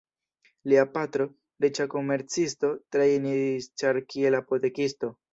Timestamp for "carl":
3.83-4.01